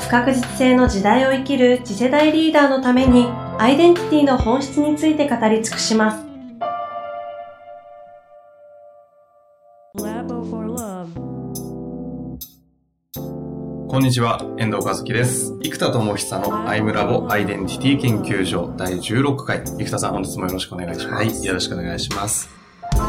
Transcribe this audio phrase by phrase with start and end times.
[0.00, 6.30] 不確実性の時代を生きる次世代リーダーのためにアイデンティティの本質について語り尽くします
[13.88, 15.52] こんにちは、遠藤和樹です。
[15.64, 19.64] 生田智久のアイムラボアイデンティティ研究所第16回。
[19.64, 21.12] 生田さん、本日もよろしくお願いします。
[21.12, 22.48] はい、よろしくお願いします。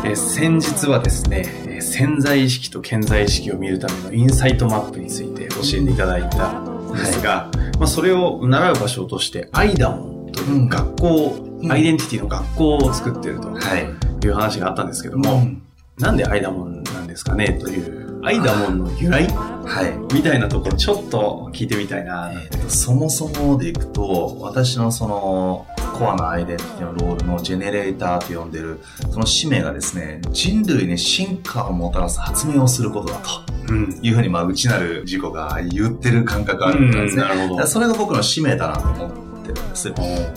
[0.03, 14.25] えー先日はですね、えー潜在意識と潜在意識を見るためのインサイトマップについて教えていただいたんですが、まあ、それを習う場所として、アイダモンという学校、うんアイデンティティの学校を作っているとはい。
[14.25, 15.61] いう話があったんですけども、うん
[15.99, 19.27] なんでアイダモンなんですかねという、アイダモンの由来？
[19.27, 20.15] はい。
[20.15, 22.31] みたいなところちょっと聞いてみたいな。
[22.31, 28.79] えそもそもでいくと、私のその、コアなアイデンティティのロールのジェネレーターと呼んでる、
[29.11, 33.29] その使命がですね、人類に進化をもたらす発明をすることだと
[33.69, 33.99] うん。
[34.01, 37.23] いうふうに、まあ、内なる自己が言ってる感覚があるんですね。
[37.23, 37.67] なるほど。
[37.67, 39.93] それが僕の使命だなと思ってるんです。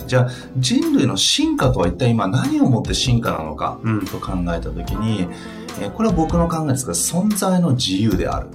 [0.07, 4.05] じゃあ、人類の進化とは一体今何をもって進化なのかうん。
[4.05, 5.21] と考えたときに、
[5.79, 8.47] えーこれは僕の考えですが、存在の自由である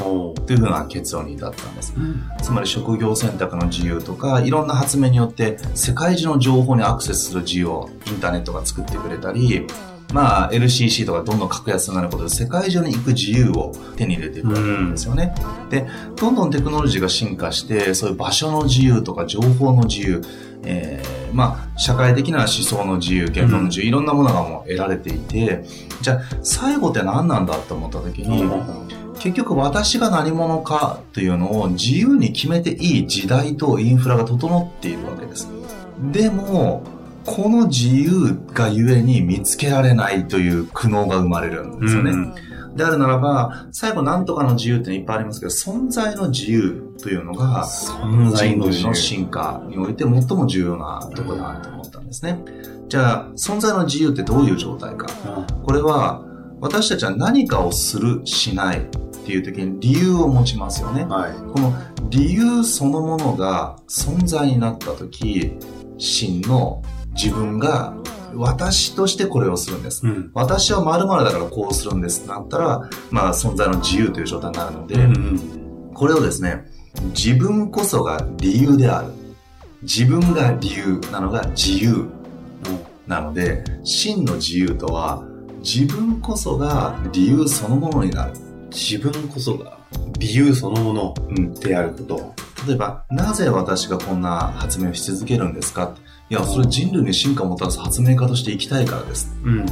[0.00, 1.92] おというふうな結論に至ったんです。
[2.40, 9.66] つまり職業選択の自由とか、いろんな発明によって世界中の情報にアクセスする自由をインターネットが作ってくれたり、
[10.12, 15.34] まあ LCC とかどんどん格安になることで世界中に行く自由を手に入れていくわけなんですよね。
[15.70, 20.22] で、どんどんテクノロジーが進化して、そういう場所の自由とか情報の自由、
[20.64, 25.64] えーまあ社会的な思想の自由、言論の自由、いろんなものがもう得られていて、
[26.00, 28.50] じゃあ最後って何なんだと思った時に、
[29.18, 35.48] 結局私が何者かというのを自由に決めていい時代とインフラが整っているわけです。
[36.12, 36.82] でも、
[37.36, 42.12] この自由がゆえに見つけられないという苦悩が生まれるんですよね。
[42.74, 52.40] であるならば、最後なんとかの自由っていっぱいありますけど、存在の自由というのが、存人類の進化において最も重要なところだなと思ったんですね。
[52.88, 55.06] じゃあ、存在の自由ってどういう状態か。
[55.64, 56.22] これは、
[56.60, 58.80] 私たちは何かをする、しないっ
[59.24, 61.04] ていう時に理由を持ちますよね。
[61.04, 61.32] はい。
[61.52, 61.74] この
[62.10, 65.52] 理由そのものが存在になった時、
[65.98, 66.82] 真の
[67.22, 67.94] 自分が
[68.34, 70.06] 私としてこれをするんです。
[70.06, 70.30] うん。
[70.34, 74.96] 私は〇〇だからこうするんですってなったら、まあ存在の自由という状態になるので、
[75.94, 76.64] これをですね、
[77.06, 79.12] 自分こそが理由である。
[79.82, 82.06] 自分が理由なのが自由
[83.06, 85.24] なので、真の自由とは、
[85.60, 88.32] 自分こそが理由そのものになる。
[88.70, 89.78] 自分こそが
[90.18, 92.34] 理由そのものうん、であること。
[92.66, 95.94] 例えば、なぜ私がこんな発明をし続けるんですか？
[96.30, 99.34] いや、それ人類に進化をもたらす発明家として生きたいからです。
[99.42, 99.64] うん。
[99.64, 99.66] っ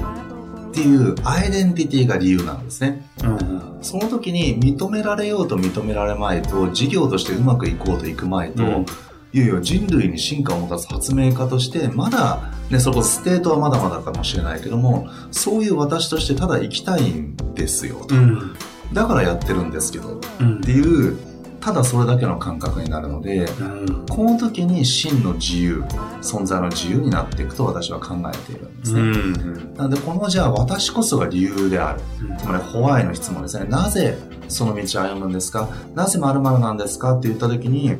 [0.73, 3.09] ていうアイデンティティが理由なんですね。
[3.25, 3.79] うん。
[3.83, 8.87] その時に認められようと認められまいと、事業としてうまくいこうといくまいと、うん
[9.33, 18.07] いよいよ人類に進化をもたらす発明家として、まだ、ね、そこステートはまだまだかもしれないけども、そういう私としてただ生きたいんですよ。
[18.09, 18.55] うん。
[18.95, 21.19] だからやってるんですけど、うんっていう、
[21.67, 24.07] ただそれだけの感覚になるので、うん。
[24.09, 25.83] この時に真の自由、
[26.23, 29.01] 存在の自由になっていくと私は考えているんですね。
[29.01, 29.75] うん。
[29.75, 32.01] なので、このじゃあ私こそが理由である。
[32.39, 33.67] つまり、ホワイの質問ですね。
[33.69, 34.17] なぜ
[34.47, 35.69] その道を歩むんですか？
[35.97, 37.19] なぜ〇〇なんですか？
[37.19, 37.91] って言った時に、い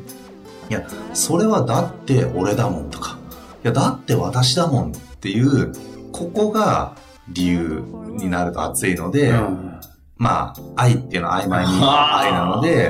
[0.69, 3.19] や、それはだって俺だもんとか、
[3.65, 5.73] いや、だって私だもんっていう、
[6.13, 6.95] ここが
[7.27, 7.83] 理由
[8.17, 9.33] になると熱いので、
[10.17, 12.89] まあ、愛っていうのは曖昧に愛なので、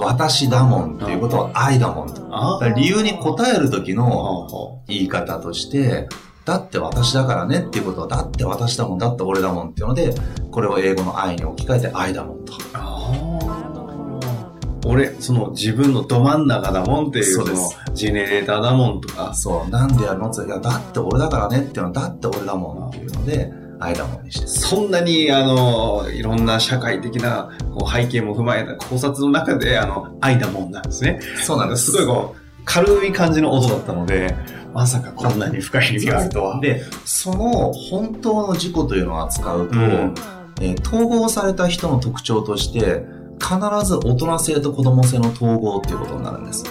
[0.00, 2.22] 私だもんっていうことは愛だもんと。
[2.76, 6.08] 理由に答える時のほ言い方として、
[6.44, 10.14] だって私だからねっていうことは、だって私だもん、だって俺だもんっていうので、
[10.50, 12.52] これを英語の愛に置き換えて愛だもんと。
[14.86, 19.34] 俺、その自分のど真ん中だもんっていう、そうのそですジェネレーターだもんとか。
[19.34, 24.46] そう、なんでやるのって言ったらいや、だって俺だからねっていうのは、だって俺だもんっていうので、愛だもんにして。
[24.46, 31.20] そんなに、あの、いろんな社会的なこう背景も踏まえた考察の中で、あの、愛だもんなんですね。
[31.44, 31.92] そうなんです。
[31.92, 34.34] すごいこう、軽い感じの音だったので、
[34.74, 36.60] まさかこんなに深い意味があるとは。
[36.60, 40.14] で、その本当の自己というのを扱うと、うん
[40.60, 43.04] えー統合された人の特徴として、
[43.38, 46.64] 必ず大人性と子供性の統合っていうことになるんです。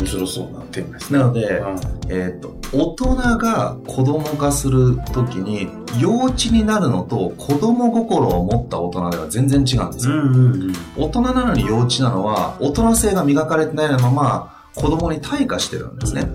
[0.00, 1.18] 面白そうなテーマですね。
[1.18, 5.68] なので、うんえっ、と、大人が子供化するときに、
[6.00, 10.14] 幼稚になるのと子供心を持った大人では全然違うんですよ。
[10.14, 16.28] うんうん大人なのに幼稚なのは、大人性が磨かれてないまま、子供に退化してるんですね。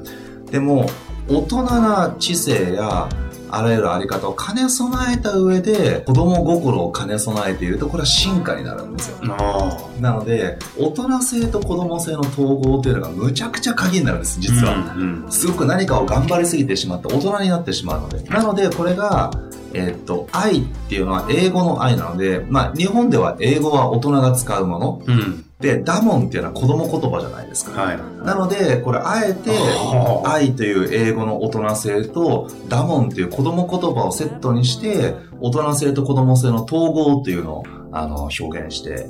[0.51, 0.89] でも、
[1.27, 3.09] 大人な知性や、
[3.49, 9.17] あらゆるあり方を兼ね備えた上で、子供心を兼ね備えていると、これは進化になるんですよ。
[9.99, 14.93] なので、大人性と子供性の統合というのがむちゃくちゃ鍵になるんです、実は。
[14.95, 18.21] うんうんすごく何かを頑張りすぎてしまって大人になってしまうので。
[18.29, 19.31] なので、これが、
[19.75, 25.01] えーっと、愛っていうのは英語の愛なので、まあ、日本では英語は大人が使うもの。
[25.05, 25.45] うん。
[25.59, 27.81] で、ダモンっていうのは子供言葉じゃないですか。
[27.81, 27.97] はい。
[28.25, 39.07] なので、これあえては、あ愛という英語の大人性と、ダモンっていう子供言葉をセットにして、大人性と子供性の統合っていうのを、あの、表現して、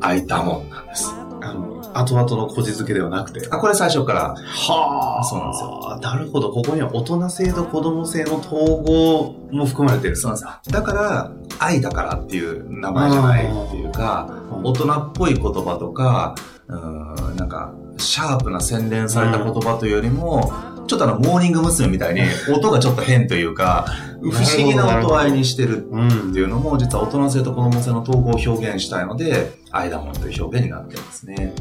[0.00, 1.10] 愛ダモンなんです。
[1.42, 3.46] あの、後々のこじつけではなくて。
[3.50, 5.98] あ、これ最初から、はあそうなんですよ。
[6.00, 6.50] なるほど。
[6.50, 10.16] ここには大人性と子供性の統合も含まれてる。
[10.16, 10.80] そうなんですよ。
[10.80, 14.28] だから、愛だからっていう名前じゃないっていうか、
[14.62, 16.34] 大人っぽい言葉とか、
[16.68, 20.52] うーん、なんか、シャープな洗練された言葉というよりも、
[20.86, 21.88] ちょっとあの、モーニング娘。
[21.88, 22.22] みたいに、
[22.52, 23.86] 音がちょっと変というか、
[24.20, 26.08] 不思議な音合いにしてるうん。
[26.08, 31.54] っていうのも、実は大人性と子供性の統合を表現したいので、愛だもんという表現になってますね。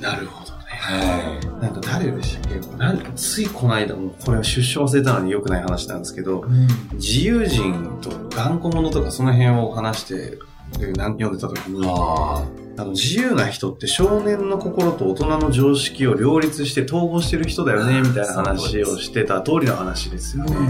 [0.00, 0.64] なるほどね。
[0.66, 2.76] はなんか誰でしたっけ？
[2.76, 6.44] なんかついこの間も、これは出所忘れたのに良くない話なんですけど、
[6.92, 6.94] い。
[6.96, 10.38] 自由人と頑固者とかその辺を話して、
[10.72, 12.44] 読んでた時に、あ
[12.76, 20.50] あの自由な人って少年の心と大人の常識を両立して統合してる人だよね、みたいな話をしてた通りの話ですよあ。
[20.50, 20.56] ね。
[20.56, 20.60] う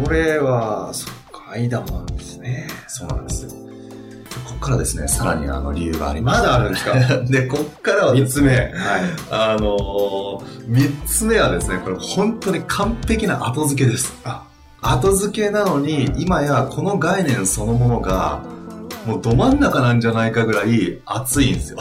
[0.00, 0.02] ん。
[0.04, 2.66] これは、そっか、間もなんですね。
[2.88, 3.59] そうなんですよ。
[4.60, 6.92] からですね、さらにあの理由がありまますだあるんですか？
[7.24, 8.56] で、こっからはです三つ目。
[8.56, 8.70] はい。
[9.30, 14.12] あのー、三つ目はですね、これ本当に完璧な後付けです。
[14.24, 14.44] あ
[14.82, 18.42] 後付けなのに、今やこの概念そのものが、
[19.06, 21.78] もうど真ん中なんじゃないかぐらい熱いんですよ。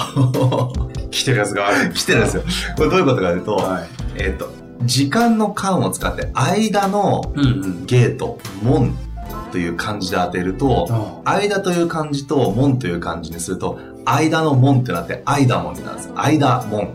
[1.11, 1.93] 来てるやつがある。
[1.93, 2.43] 来てるんですよ。
[2.77, 3.87] これどういうことかというと、はい。
[4.15, 4.49] えっ、と、
[4.83, 7.85] 時間の間を使って、間のうんうん。
[7.85, 8.95] ゲート、門
[9.51, 16.11] という漢字で当てると、間という漢字と門という漢字にすると、間の門ってなって、間門になるんです。
[16.15, 16.89] 間門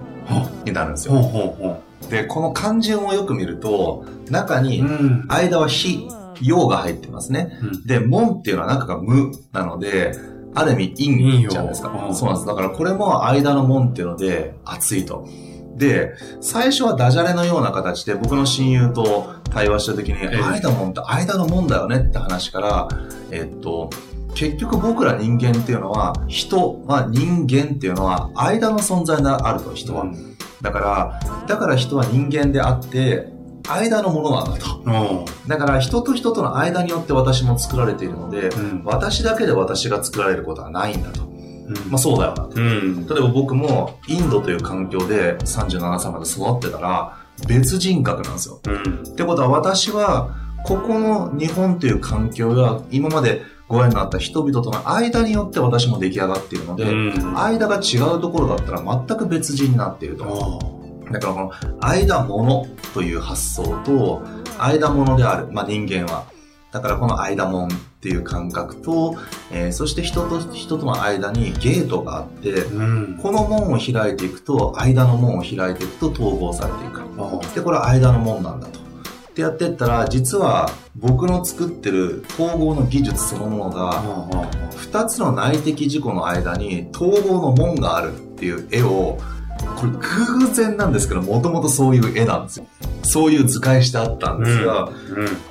[0.64, 1.80] になるんですよ。
[2.10, 4.62] で、この漢順をよく見ると、中う。
[4.62, 5.24] に、ん。
[5.28, 6.08] 間は非、
[6.42, 7.58] 陽が入ってますね。
[7.86, 10.12] で、門っていうのは中が無なので、
[10.54, 12.46] ある意味陰じゃないですかそうなんです。
[12.46, 15.26] だからこれも間の門っていうので、熱いと。
[15.76, 22.88] で、最初はダジャレのような形で僕の親友と対話した時に、ええ間門って間の門だよねって話から、
[23.30, 23.90] えっと、
[24.34, 30.06] 結局僕ら人間っていうのは、人、まあ人間っていうのは間の存在があると、人は。
[30.62, 33.32] だから、だから人は人間であって、
[33.68, 34.82] 間のものなんだと。
[34.84, 35.48] うん。
[35.48, 38.82] だから人と人との間によって私も作られているので、うん。
[38.84, 41.33] 私だけで私が作られることはないんだと。
[41.66, 42.50] うんまあそうだよなと。
[42.54, 43.06] うん。
[43.06, 47.18] 例えば僕もインドという環境で37歳まで育ってたら
[47.48, 48.60] 別人格なんですよ。
[48.66, 49.02] うん。
[49.02, 57.38] ってことは私はここの日本という環境や今までご縁のあった人々との間によって私も出来上がっているので、うん。
[57.38, 60.24] 間が違うところだったら全く別人になっていると。
[61.10, 64.22] だからこの間物という発想と
[64.58, 66.33] 間物である、まあ、人間は。
[66.74, 69.14] だからこの間物っていう感覚と、
[69.52, 73.18] えーそして人と人との間にゲートがあって、うん。
[73.22, 77.00] この門を開いていくと、間の門を開いていくと統合されていく。
[77.54, 78.80] で、これは間の門なんだと。
[78.80, 78.82] っ
[79.34, 84.02] てやってったら、実は僕の作ってる統合の技術そのものが、
[84.76, 89.18] 二つの内的事故の間に統合の門があるっていう絵を、
[89.76, 92.66] これ偶然なんですけど、もともとそういう絵なんですよ。
[93.04, 94.90] そういう図解してあったんですが、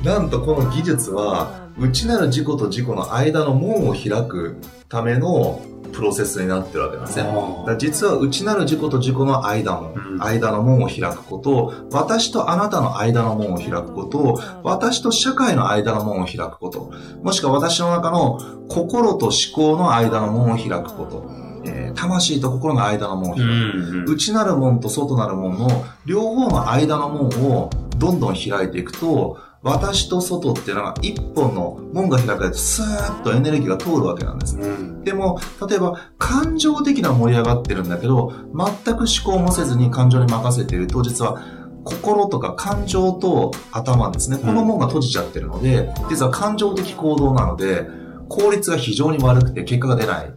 [0.03, 4.57] なんとこの技術は、内なる事故と事故の間の門を開く
[4.89, 7.29] ためのプロセスになってるわけなんですね。
[7.77, 10.23] 実は内なる事故と事故の間門、うん。
[10.23, 16.91] 間の門を開くこと、私とあなたの間の門を開くこと、私と社会の間の門を開くこと、
[17.21, 24.05] もしくは私の中の心と思考の間の門を開くこと、えー魂と心の間の門を開くうん。
[24.05, 34.57] 内なる門と外なる門の両方の間の門をどんどん開いていくと、私と外っていうのが一本の門が開かれてスーッとエネルギーが通るわけなんです。
[34.57, 35.03] うん。
[35.03, 35.39] でも、
[35.69, 41.41] 例えば感情的な盛り上がってるんだけど、全く思考もせずに感情に任せていると、実は
[41.85, 44.37] 心とか感情と頭ですね。
[44.37, 47.87] この門が閉じちゃってるので、実は感情的行動なので、
[48.27, 50.33] 効率が非常に悪くて結果が出ない。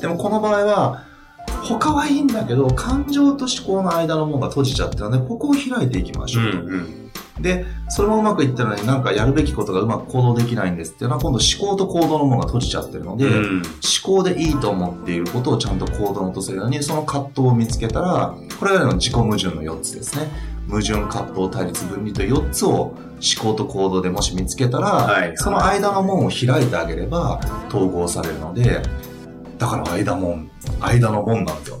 [0.00, 1.04] でもこの場合は、
[1.62, 6.58] 他はいいんだけど、感情と思考の間の門が閉じちゃってるので、ここを開いていきましょうと。
[6.58, 7.10] ん。
[7.40, 13.62] で、それもうまくいってるのになんかやるべきことがうまく行動できないんですっていうのは、今度思考と行動の門が閉じちゃってるので、思うん。
[14.06, 20.30] 考でいいと思っていることをちゃんと行動に落とせるように、その葛藤を見つけたら、これがの自己矛盾の4つですね。
[20.68, 22.94] 矛盾、葛藤、対立、分離という4つを思
[23.40, 28.82] 考と行動でもし見つけたら、はいその間の門を開いてあげれば統合されるので、
[29.58, 31.78] だから間門、間の門なんですよ。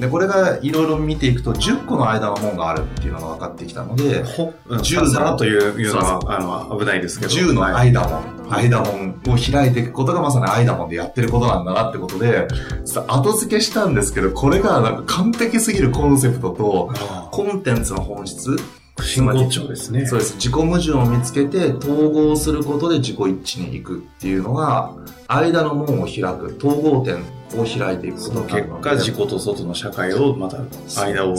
[0.00, 7.32] で、これがいろいろ見ていくと、10個の間の門があるっていうのが分かってきたので、ほ、銃のというのは、あの、危ないですけど。
[7.32, 12.48] 10のはい間門、間門を開いていくことがまさに間門でやってることなんだなってことで、
[12.86, 18.56] さ後付けしたんですけど、これがなんか完璧すぎるコンセプトと、あコンテンツの本質、
[19.00, 20.06] あ真骨頂ですね。
[20.06, 20.34] そうです。
[20.34, 24.92] 自己矛盾を見つけて統合することで自己一致に行くっていうのが、
[25.28, 27.16] 間の門を開く、統合点
[27.58, 30.58] を開いていくこそのとになるので結果、自己と外の社会をまた
[31.02, 31.36] 間を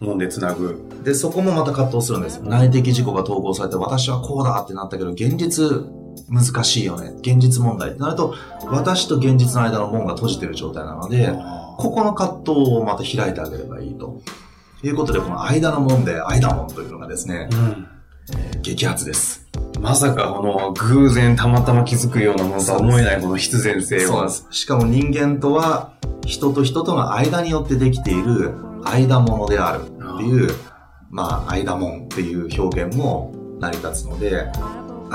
[0.00, 0.80] 揉んでつなぐ。
[1.02, 2.40] で、そこもまた葛藤するんです。
[2.42, 5.64] 内的自己が統合されて、私はこうだってなったけど、現実
[6.28, 7.12] 難しいよね。
[7.18, 8.34] 現実問題ってなると、
[8.66, 11.34] 私と現実の間の門が閉じてる状態なので、
[11.76, 14.20] ここの葛藤をまた開いてあげればいいと。
[14.88, 17.88] いうことで、この間の門で、間門というのがですね、うん。
[18.62, 19.46] 激発です。
[19.80, 24.28] まさかこの偶然たまたま気づくようなものとは思えないこの必然性を。
[24.50, 25.92] しかも人間とは、
[26.24, 30.50] 人と人との間によってできている間物であるっていう、
[31.10, 34.46] まあ、間門っていう表現も成り立つので、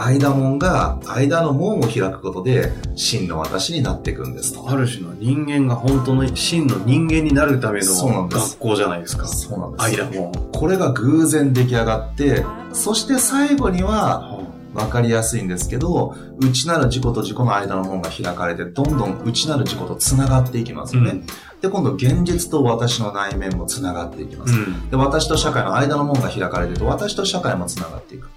[0.06, 4.70] 間門が間の門を開くことで真の私になっていくんですと。
[4.70, 9.28] ある種の人間が本当の真の人間になるための学校じゃないですか。
[9.28, 10.02] そうなんです。
[10.02, 10.32] 間も。
[10.54, 14.40] これが偶然出来上がって、そして最後には
[14.74, 21.12] 分かりやすいんですけど、内なる自己と自己の間の門が開かれて、どんどん内なる自己と繋がっていきますよね。
[21.12, 21.26] うん
[21.62, 24.54] で、今度現実と私の内面も繋がっていきます。
[24.54, 24.90] うん。
[24.90, 28.30] で、私と社会の間の門が開かれてると、私と社会も繋がっていく。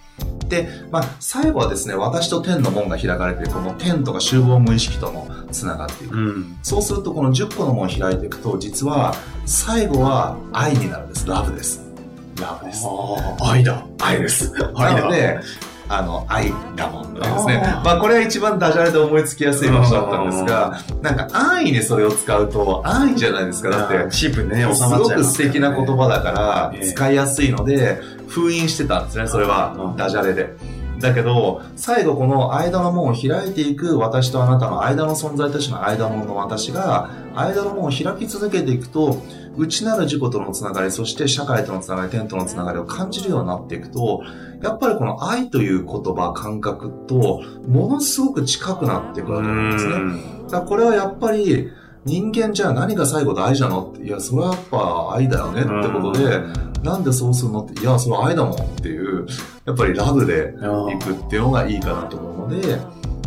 [0.49, 6.17] で、まあ、最後はですね、私と天の門が開かれて、この天とか集合無意識とも繋がっていく。
[6.17, 6.59] うん。
[6.63, 9.15] そうすると、この10個の門を開いていくと、実は、
[9.47, 11.27] 最後は愛になるんです。
[11.27, 11.81] ラブです。
[12.41, 12.87] ラブです。
[13.41, 13.87] 愛だ。
[14.01, 14.53] 愛です。
[14.75, 15.41] 愛だなので、
[15.89, 23.69] あの、愛だもんですねまあ、これは一番ダジャレで思いつきやすい場所だったんですが、なんか安易にそれを使うと、安易じゃないですか。
[23.69, 28.01] だって、チープにね、すごく素敵な言葉だからええ使いやすいので
[28.33, 29.77] 封印してたんですねそれは。
[29.79, 29.97] うん。
[29.97, 30.57] ダジャレで。
[31.01, 39.21] だけど最後この間の門を開いていく私とあなたの間の存在としての間門の私が間の門を開き続けていくと
[39.57, 44.23] 内なる自己とのつながりそして社会とのつながり天とのつながりを感じるようになっていくと
[44.63, 49.95] やっぱりこの愛という言葉感覚とものすごく近くなっていくわけなんですね。
[49.95, 50.47] うん。
[50.47, 51.71] だからこれはやっぱり
[52.05, 56.41] 人間じゃあ何が最後大事なのっていやそれはやっぱ愛だよねってことで
[56.83, 59.27] なんでそうするのっていやそれは愛だもんっていう
[59.65, 60.55] やっぱりラブで
[60.93, 62.79] いくっていうのがいいかなと思うので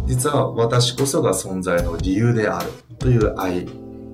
[0.08, 3.68] 実は私こそが存在の理由であるという愛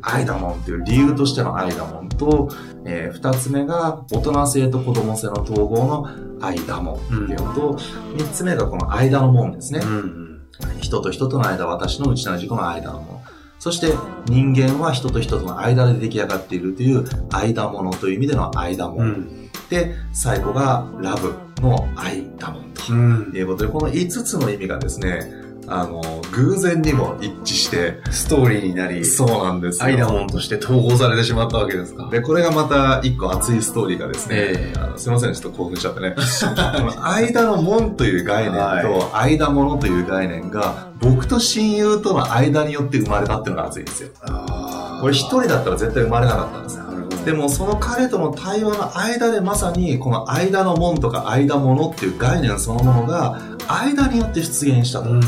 [0.03, 2.49] 愛だもんっていう理由としての愛だもんと、
[2.85, 6.09] えー二つ目が大人性と子供性の統合の
[6.41, 7.77] 愛だもんっていうのと、
[8.17, 9.79] 三つ目がこの間のもんですね。
[9.83, 10.41] うん。
[10.79, 13.20] 人と人との間、私の内なる自己の間のもの。
[13.61, 13.93] そして
[14.25, 19.05] 人間は人と人との間で出来上がっているという間ものという意味での間もの。
[19.05, 19.51] うん。
[19.69, 23.31] で、最後がラブの愛だもんとうん。
[23.35, 25.31] いうことで、この5つの意味がですね、
[25.73, 26.01] あの、
[26.33, 29.85] 偶然にも一致して、ストーリーになり、そうなんですよ。
[29.85, 32.09] 愛だもんとして統合されてしまったわけですか。
[32.11, 36.15] で、これがまた一個熱いストーリーがですね、ええあのすいません、ちょっと興奮しちゃってね。
[37.01, 44.09] 間の門という概念と、間物という概念が、僕と親友との間によって生まれたっていうのが熱いんですよ。
[44.23, 46.83] あ俺一人だったら絶対生まれなかったんですよ。
[47.25, 55.11] でもその彼との対話の間でまさにこの間の門とか間物っていう概念そのものが間によって出現したと。
[55.11, 55.21] うん。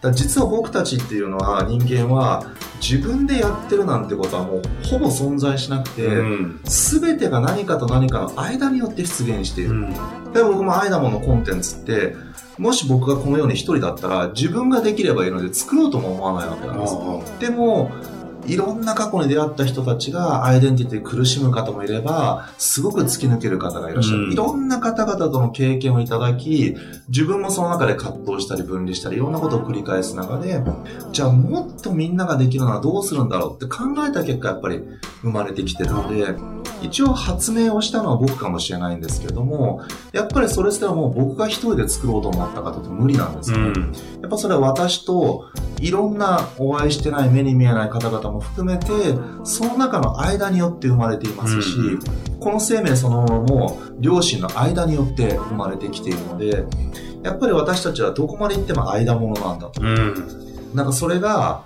[0.00, 6.60] だ実は僕たちっていうのは人間は自分でやってるなんてことはもうほぼ存在しなくて、うん。
[6.64, 9.70] 全てが何かと何かの間によって出現している。
[9.70, 10.32] うん。
[10.32, 12.14] で僕もアイダのコンテンツって
[12.58, 17.90] もし僕がこのように一人だったら自分ができればいいので作ろうとも思わないわけなんですでも
[18.46, 24.32] いろんな過去に出会った人たちがアイデンティティ苦しむ方もいればすごく突き抜ける方がいらっしゃる、うん。
[24.32, 26.76] いろんな方々との経験をいただき
[27.08, 30.62] 自分もその中で葛藤したり分離したりいろんなことを繰り返す中で
[31.12, 34.82] じゃあもっとみんなができるのはどうするんだろうって考えた結果やっぱり
[35.22, 36.34] 生まれてきてるので
[36.82, 43.92] 一応発明をしたのは僕かもしれないんですけれどもやっぱりそれすらもう僕が一人で作ろうと思った方って無理なんですよね、うん。
[44.22, 48.86] やっぱそれは私といろんなお会いしてない目に見えない方々も含めて、
[49.44, 52.00] その中の間によって生まれていますし、うん
[52.46, 56.64] この生命そのものも両親の間によって生まれてきているので、
[57.24, 59.82] やっぱり私たちはどこまで行っても間物なんだと。
[59.82, 60.70] うん。
[60.72, 61.64] なんかそれが、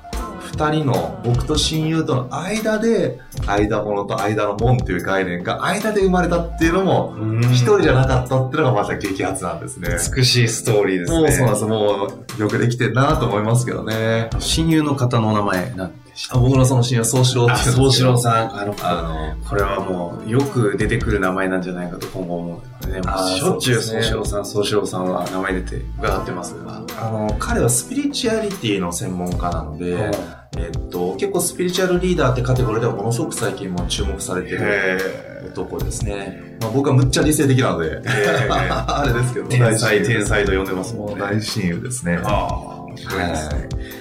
[0.52, 7.14] 二人の僕と親友との間で、間物と間の門っていう概念が間で生まれたっていうのも、
[7.52, 9.88] 一人じゃなかったっていうのがまさに激発なんですね。
[10.16, 11.18] 美しいストーリーですね。
[11.20, 11.64] もうそうなんです。
[11.66, 14.30] もう、よくできてるなと思いますけどね。
[14.38, 18.60] 親友の方のお名前なんでしたあ僕のその親友は宗志郎ってあ、いうんですけど宗志郎さん。
[18.60, 23.00] あの、あの、これはもう、よく出てくる名前なんじゃないかと今後思うね。
[23.38, 26.82] しょっちゅう宗志郎さん、宗志郎さんは名前出て伺ってますが。
[27.00, 30.10] あの、彼はスピリチュアリティの専門家なので、
[30.56, 34.98] えっと、結構スピリチュアルリーダーってカテゴリーではものすごく最近も注目されてるへ
[35.46, 36.58] 男ですね。
[36.60, 38.00] まあ、僕はむっちゃ理性的なので、
[38.50, 41.20] あれですけど、天才、天才と呼んでますもんね。
[41.20, 42.20] 大親友ですね。
[42.24, 43.20] ああ、すごい。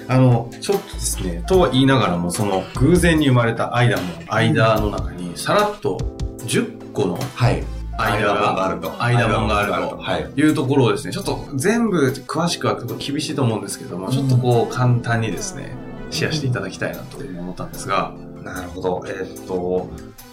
[0.08, 5.98] あの、ちょっとですね、とは言いながらも、その偶然に生まれた間も、間の中に、さらっと
[6.46, 7.62] 10個のはい。
[7.98, 8.90] 間ががあると。
[9.02, 10.30] 間門があるとはい。
[10.34, 15.74] いうところをですね、ちょっと全部詳しくは厳しいと思うんですけども、ちょっとこう簡単にですね、
[16.10, 19.04] シェアしていただきたいなと思ったんですが、なるほど。
[19.06, 19.88] えーっと、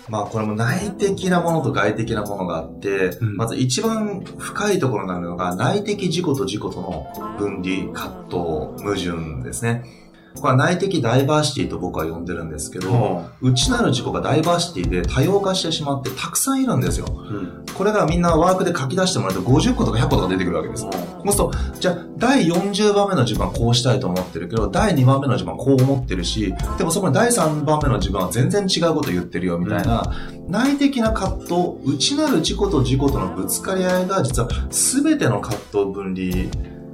[0.10, 8.38] まあこれも内的なものと外的なものがあって、うんまず一番深いところになるのが内的自己と自己との分離、葛藤、
[8.84, 9.84] 矛盾ですね。
[10.42, 17.06] これは内的ダイバーシティと僕は呼んでるんですけど、内なる自己がダイバーシティで多様化してしまってたくさんいるんですよ。
[17.10, 20.82] うんこれがみんなワークで書き出してもらうと50個とか100個とか出てくるわけです。
[20.82, 30.12] そうすると、じゃあ、第40番目の自分はこうしたいと思ってるけど、第2番目の自分はこう思ってるし、でもそこに第3番目の自分は全然違うこと言ってるよ、みたいな、
[30.48, 31.54] 内的な葛藤、
[31.86, 36.50] 内なる自己と自己とのぶつかり合いが、実は全ての葛藤分離、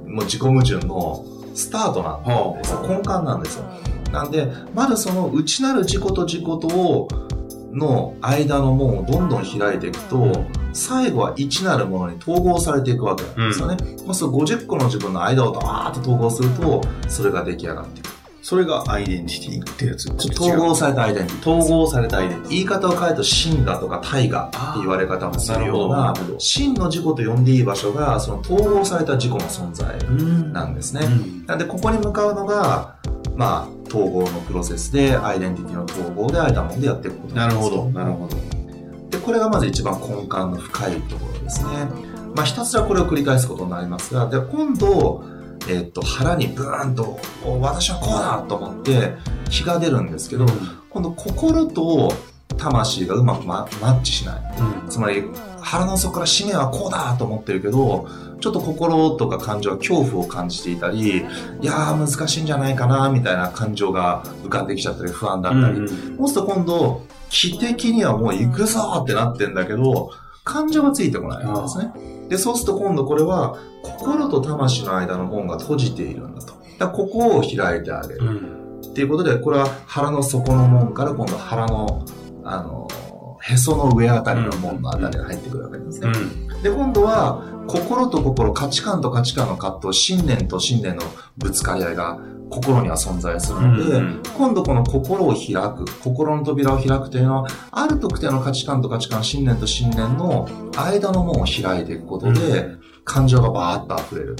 [0.06, 1.24] もう自己矛盾の
[1.54, 2.86] スタートなんですよ。
[2.88, 3.64] 根幹なんですよ。
[4.12, 7.08] なんで、まずその内なる自己と自己とを、
[7.72, 10.30] の間の門をどんどん開いていくと、
[10.72, 13.76] 最後は一なるものに統合されていくわけなんですよね。
[14.04, 18.13] もうその50個の自分の間をダーッと統合すると、それが出来上がっていく。
[18.44, 20.12] それがアイデンティティってやつ。
[20.12, 21.50] 統合されたアイデンティティ。
[21.50, 30.52] 統合されたアイデンティテ言い方を変えると真だとか大我って言われ方もするような真の自己と呼んでいい場所がその統合された自己の存在ィ。
[30.52, 31.06] なんですね。
[31.06, 32.96] うんなんでここに向かうのが、
[33.34, 38.36] まあ、統合のプロセスでアイデンティティの統合で間もんでやっていくことなるほど、んですなるほど。
[39.08, 41.70] で、これがまず一番根幹の深いところですね。
[42.34, 45.24] まあ、ひたすらこれを繰り返すことになりますが、で、今度、
[45.68, 49.14] えっと、腹にブーンと、お私はこうだと思って、
[49.50, 50.46] 気が出るんですけど、
[50.90, 52.12] 今度心と
[52.58, 54.42] 魂がうまくママッチしない。
[54.58, 55.24] うんつまり、
[55.60, 58.06] 腹の底から使命はこうだと思ってるけど、
[58.40, 61.22] ちょっと心とか感情は恐怖を感じていたり、い
[61.62, 65.88] やー難しいんじゃないかな、みたいな感情が浮かんできちゃったり、不安だったり。
[66.18, 70.10] そうすると今度、気的にはもう行くぞってなってんだけど、
[70.44, 71.92] 感情がついてこないんですね。
[72.28, 76.54] で、そうすると今度これは、心と魂の間の門が閉じているんだと。
[76.78, 78.20] だここを開いてあげる。
[78.20, 82.04] うんっていうことで、これは腹の底の門から今度腹の、
[82.44, 82.86] あの、
[83.42, 86.12] へその上あたりの門のあたりが入ってくるわけですね。
[86.62, 91.02] で、今度は、心と心、価値観と価値観の葛藤、信念と信念の
[91.36, 92.20] ぶつかり合いが
[92.54, 104.36] 心には存在するので、うん今度この心を開く、心の扉を開くというのは、ある特定の価値観と価値観、信念と信念の間の門を開いていくことで、感情がバーッと溢れる。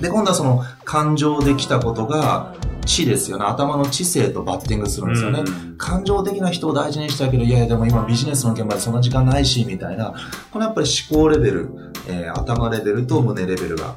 [0.00, 3.44] で、今度はその感情できたことが、知ですよね。
[3.46, 5.42] 頭の知性とバッティングするんですよね。
[5.78, 10.14] 感情的な人を大事にしたいけど、いやいやでも今ビジネスの現場でそんな時間ないし、みたいな。
[10.52, 13.96] これやっぱり思考レベル、えー頭レベルと胸レベルが、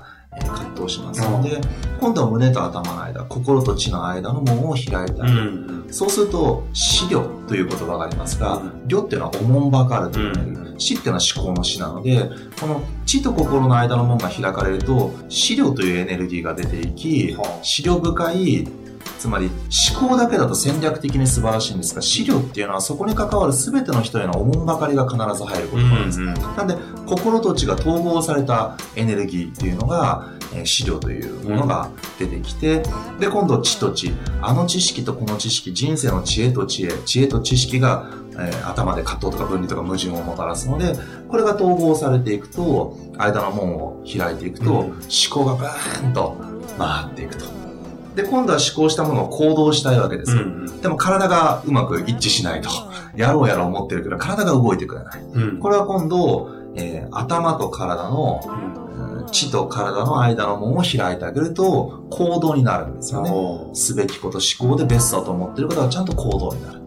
[0.77, 1.59] えー葛藤しますので、
[1.99, 5.85] 今度は胸と頭の間、心と知の間の門を開いてあうげる。
[5.87, 5.87] ん。
[5.89, 18.67] そうすると、死慮という言葉がありますがう、慮っていうのはおもんばかるといううね、死っていうのは思考の死なので、この知と心の間の門が開かれると、死慮というエネルギーが出ていきはあ、資料深い、
[19.17, 19.49] つまり
[19.99, 26.19] 思考だけだと戦略的に素晴らしいんですが、資料っていうのはそこに関わる全ての人へのおもんばかりが必ず入ることなんです。
[26.19, 26.75] なんで、
[27.07, 31.89] 心と知が統合されたエネルギーっていうのが、えー資料というものが
[32.19, 32.81] 出てきて、
[33.19, 34.11] で、今度知と知。
[34.41, 40.93] あの知識とこの知識、人生の知恵と知恵、知恵と知識が、えー頭で葛藤とか分離とか矛盾をもたらすので、
[41.27, 44.93] これが統合されていくと、間の門を開いていくと、うん思
[45.31, 46.37] 考がバーンと
[46.77, 47.45] 回っていくと。
[48.15, 50.41] で、今度は思考したものを行動したいわけですよ。
[50.81, 52.69] でも体がうまく一致しないと。
[53.15, 55.21] やろうやろう思ってるけど、体が動いてくれない。
[55.59, 58.41] これは今度、えー頭と体の、
[58.81, 58.87] うん
[59.31, 63.31] 知と体の間の門を開いてあげると、行動になるんですよね。
[63.73, 66.81] すべきこと、思考でベストだと思ってることがちゃんと行動になる。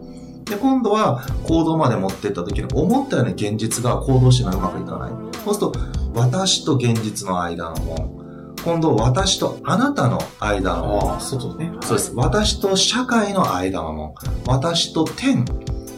[0.45, 5.11] で、今度は行動まで持っていった時に思ったように現実が行動しないうまくいかない。
[5.45, 5.73] そうすると、
[6.13, 8.21] 私と現実の間の門。
[8.63, 11.19] 今度、私とあなたの間の門。
[11.19, 11.71] 外ね。
[11.81, 12.13] そうです。
[12.15, 14.13] 私と社会の間の門。
[14.47, 15.45] 私と天。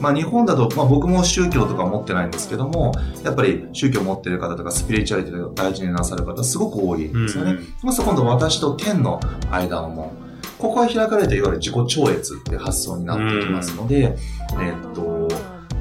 [0.04, 2.92] まあ日本だと、まあ僕も宗教とか持ってないんですけども、
[3.24, 7.52] やっぱり宗教持ってる方とかスピリチュアリティを大事になさる方すごく多いんですよね。
[7.52, 10.12] うんそうすると今度私と天の間の門。
[10.60, 14.18] ここは開かれていわゆる自己超越っていう発想になってきますので、
[14.62, 15.30] えっと、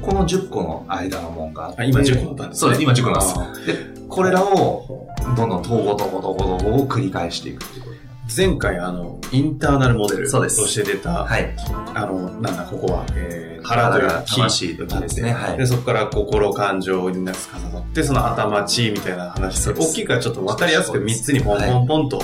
[0.01, 3.65] この10個の間の門があってあ今10個だったんですねそうです、今10個なんですあ。
[3.65, 5.07] で、これらを、
[5.37, 7.92] どんどん統合統合統合統合を繰り返していくっていうこと
[8.35, 11.55] 前回、あの、インターナルモデルとして出た、はい。
[11.93, 15.33] あの、なんだ、ここは、えー、腹というが魂と気ですね。
[15.33, 15.57] はい。
[15.57, 22.23] で、そこから心、感情になすかさって、その頭、地みたいな話大きいからちょっと分かりやすく3つにポンポンポンと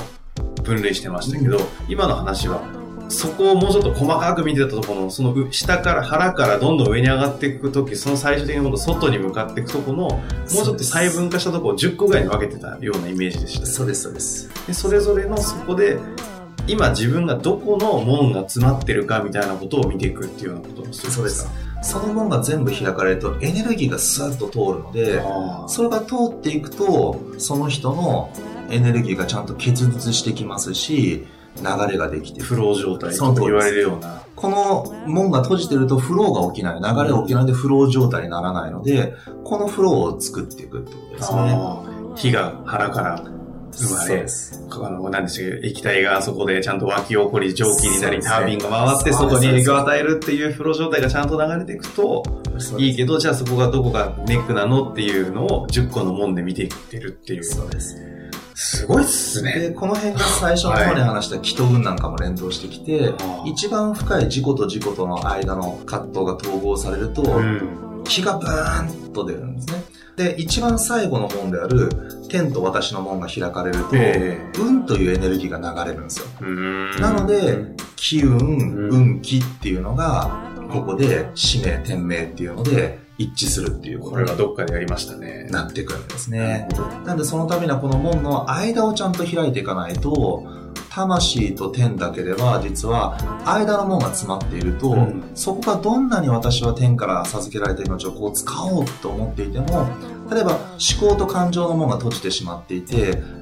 [0.63, 1.59] 分類してましたけど、
[1.89, 2.78] 今の話は、
[3.09, 13.65] そこをもうちょっと細かく見てたところの、そのう下から腹からどんどん上に上がっていくとき、その最終的に今度外に向かっていくところの、もうちょっと細分化したところを10個ぐらいに分けてたようなイメージでした。
[13.65, 14.49] そうです、そうです。
[14.67, 15.97] でそれぞれのそこで
[16.67, 28.31] 今自分がどこの門が詰まってるかみたいなことを見ていくっていうようなことをするんそうですかその門が全部開かれるとエネルギーがスーッと通るので、あそれが通っていくと、その人の
[28.69, 31.25] エネルギーがちゃんと結実してきますし、
[31.57, 34.23] 流れができてーフロー状態と言われるような。
[34.35, 41.59] この門が閉じてるとフローが起きない、流れが起きないのでフロー状態にならないので、このフローを作っていくってことですね。
[42.15, 43.23] 火が腹から
[43.73, 44.25] 生まれ。
[44.71, 52.23] あの何でしたっけ液体がそこでちゃんと湧き起こり蒸気になり、タービンが回って外に影響を与えるっていうフロー状態がちゃんと流れていくと
[52.77, 57.43] いいけどじゃあそこがどこがネックなのっていうのを10個の門で見ていってるっていう。
[57.43, 58.18] そうです。
[58.61, 59.53] すごいっすね。
[59.57, 68.03] で、この辺が最初の方に話した祈祷運なんかも連動してきて、はい一番深い自己と自己との間の葛藤が統合されると、うん。
[68.03, 69.83] 気がブーンと出るんですね。
[70.17, 71.89] で、一番最後の門である、
[72.27, 76.25] 天と私の門が開かれると、え運というエネルギーが流れるんですよ。
[76.41, 76.91] うん。
[76.99, 77.57] なので、
[77.95, 78.89] 気運、ん。
[78.91, 85.47] 運気っていうのが、ここで使命、天命っていうので一致するっていうこれにはどっかでやりましたね。
[85.51, 86.67] なってくるんですね。
[87.05, 90.47] なんでそのためにはこの門の間をちゃんと開いていかないと、
[90.89, 99.87] 魂と天だけでは実は間の門が詰まっていると、うんそこがどんなに私は天から授けられた命をこう使おうと思っていても、
[100.31, 103.39] 例えば思考と感情の門が閉じてしまっていて、えー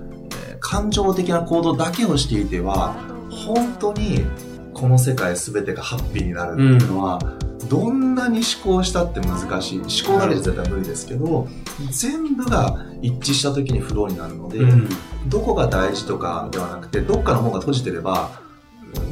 [0.60, 2.96] 感情的な行動だけをしていては、
[3.30, 4.26] 本当に
[4.74, 7.20] この世界全てがハッピーになるっていうのは、
[7.70, 9.80] どんなに思考したって難しい。
[9.80, 11.48] 思考だけじゃ絶対無理ですけど、
[11.92, 14.90] 全部が一致した時にフローになるので、うん
[15.28, 18.40] どこが大事とかではなくて、どっかの門が閉じてれば、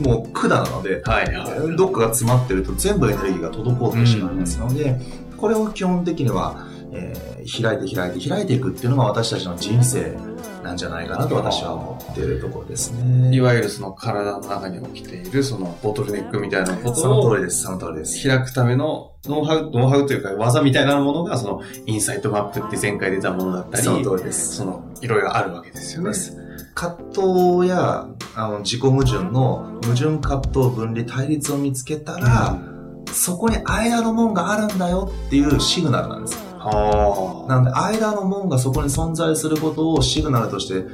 [0.01, 1.75] もう管なので、はいはい。
[1.75, 4.99] どっかが詰まってると全部エネルギーが滞ってしまいますので、
[5.37, 10.17] これを基本的には、えー開いて開いて開いていくっていうのが私たちの人生
[10.65, 13.33] なんじゃないかなと私は思っているところですね。
[13.33, 18.27] いわゆるその体の中に起きているそのボトルネックみたいなことその通をりです、その通りです。
[18.27, 24.55] 開くためのノウハウ、ノウハウというか技みたいなものがそのインサイトマップって前回出たものだったり、その通りです。
[24.57, 26.11] そのいろいろあるわけですよね。
[26.73, 32.59] 葛藤やあの自己矛盾の矛盾葛藤分離対立を見つけたら、
[33.11, 36.44] そこに間の門があるんだよっていうシグナルなんです。
[36.69, 40.85] はなので、間の門がそこに存在することをシグナルとして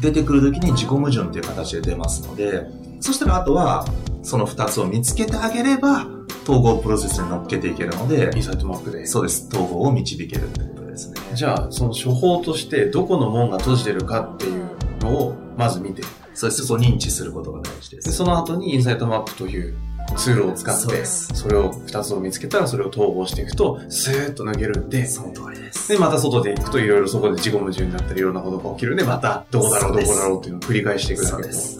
[0.00, 2.66] 出てくるときに自己矛盾っていう形で出ますので、
[3.00, 3.86] そしたらあとは、
[4.22, 6.06] その二つを見つけてあげれば、
[6.42, 9.06] 統合プロセスに乗っけていけるので、インサイトマップで。
[9.06, 11.16] そうです、統合を導けるってことですね。
[11.34, 14.66] じゃあ、その処方としてどこの門が閉じてるかっていう
[15.00, 16.02] のをまず見て、
[16.34, 17.96] そうです、そこを認知することが大事で。
[17.96, 19.74] ですその後にインサイトマップという
[20.16, 25.88] ツールを使って、それを2つを見つけたらそれを統合していくと、スーッと抜けるんで、その通りです。
[25.88, 31.78] で、また外で行くといろいろそこで自己矛盾になったりいろんなことが起きるんで、またどこだろうどこだろうっていうのを繰り返していくだけです。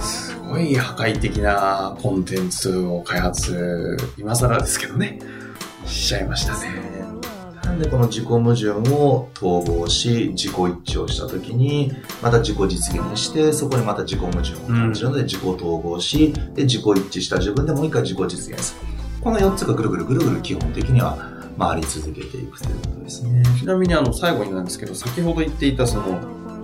[0.00, 5.18] すごい破壊的なコンテンツを開発、今更ですけどね、
[5.86, 6.95] しちゃいましたね。
[7.76, 18.80] なんでこの自己矛盾を統合し、自己一致をしたときに、また自己実現して、そこにまた自己矛盾を感じるので、自己統合し、で、自己一致した自分でもう一回自己実現する。
[19.20, 21.18] この4つがぐるぐるぐるぐる基本的には
[21.58, 23.42] 回り続けていくということですね。
[23.58, 26.18] ちなみにあの最後になんですけど、先ほど言っていたその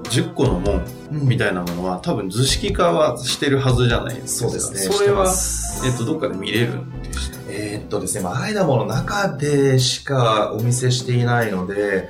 [0.05, 4.49] 10個の門みたいなものは多分図式化はしてるはずじゃないですか。
[4.49, 4.95] そうですね。
[4.95, 5.27] それは、
[5.85, 7.02] えっと、どっかで見れるん
[7.73, 12.09] えっとですね、まあ、アイダモの中でしかお見せしていないので、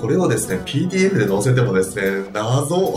[0.00, 2.94] これをですね、PDF で載せてもですね、謎。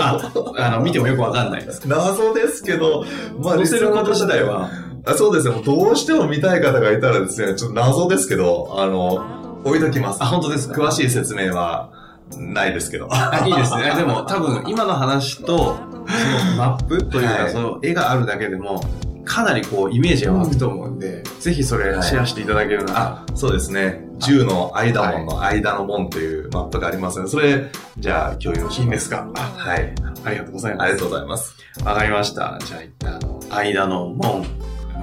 [0.00, 1.88] あ、あの、見てもよくわかんないです。
[1.88, 3.04] 謎ですけど、
[3.42, 4.68] まあ、載せること自体は、
[5.06, 10.22] あそうですね、どうしても見たい方がいたらですね、ちょっと謎ですけど、あの、置いときます。
[10.22, 10.82] あ、本当ですか？
[10.82, 11.90] 詳しい説明は
[12.38, 13.08] ないですけど。
[13.10, 13.94] あいいですね。
[13.96, 18.82] でも多分今の話と、そのマップというか、はいその絵があるだけでも、
[19.24, 24.04] かなりこうイメージが湧くと思うんで、ぜひそれシェアしていただけるなら、あ、そうですね。
[24.20, 29.94] 10の間門の間の門というマップがありますので、それ、じゃあ共有しいいんですかあはい。
[30.24, 30.82] ありがとうございます。
[30.82, 31.56] ありがとうございます。
[31.84, 32.58] わかりました。
[32.64, 34.44] じゃあ一旦、あの、間の門。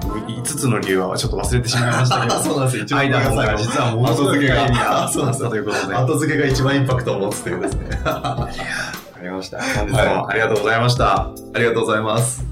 [0.02, 2.34] 5つの理由はちょっと忘れてしまいましたけど。
[2.42, 4.62] そうなんですよ一番間の門が実はもの すごく意味が
[5.04, 5.94] あったということで。
[5.94, 7.88] わ後付けが一番インパクトを持つというですね。
[8.02, 8.48] は
[9.22, 9.62] かりました。
[9.62, 11.30] 本日もありがとうございました。
[11.54, 12.51] ありがとうございます。